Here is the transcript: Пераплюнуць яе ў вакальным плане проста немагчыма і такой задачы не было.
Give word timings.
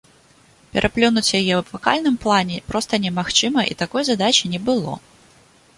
Пераплюнуць 0.75 1.33
яе 1.39 1.51
ў 1.57 1.59
вакальным 1.73 2.17
плане 2.23 2.57
проста 2.73 2.93
немагчыма 3.05 3.61
і 3.73 3.79
такой 3.85 4.03
задачы 4.11 4.45
не 4.57 4.65
было. 4.71 4.93